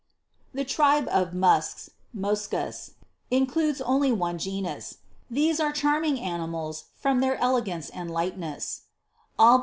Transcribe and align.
]21. 0.53 0.65
The 0.65 0.67
Tribe 0.73 1.07
of 1.11 1.33
Musks, 1.35 1.89
Moschus, 2.17 2.93
includes 3.29 3.81
only 3.81 4.11
one 4.11 4.39
genus. 4.39 4.97
These 5.29 5.59
are 5.59 5.71
charming 5.71 6.19
animals 6.19 6.85
from 6.95 7.19
their 7.19 7.35
elegance 7.37 7.91
and 7.91 8.09
lightness; 8.09 8.81
17. 9.39 9.59